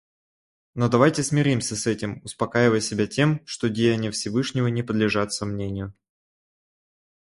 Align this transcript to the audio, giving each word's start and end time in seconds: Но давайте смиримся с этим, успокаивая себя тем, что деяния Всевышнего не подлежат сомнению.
Но 0.73 0.89
давайте 0.89 1.21
смиримся 1.21 1.75
с 1.75 1.85
этим, 1.85 2.21
успокаивая 2.23 2.79
себя 2.81 3.05
тем, 3.05 3.45
что 3.45 3.69
деяния 3.69 4.09
Всевышнего 4.09 4.65
не 4.65 4.81
подлежат 4.81 5.31
сомнению. 5.31 5.93